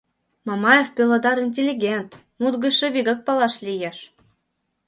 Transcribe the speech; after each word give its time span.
—Мамаев 0.47 0.89
пелодар 0.97 1.37
интеллигент, 1.45 2.11
мут 2.41 2.55
гычше 2.63 2.87
вигак 2.95 3.19
палаш 3.27 3.55
лиеш... 3.65 3.97